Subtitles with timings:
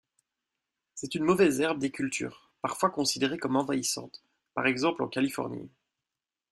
[0.95, 4.23] C'est une mauvaise herbe des cultures, parfois considérée comme envahissante,
[4.55, 5.69] par exemple en Californie.